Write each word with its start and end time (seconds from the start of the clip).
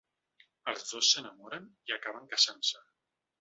Els 0.71 0.87
dos 0.91 1.09
s’enamoren 1.11 1.67
i 1.91 1.95
acaben 1.97 2.27
casant-se. 2.33 2.83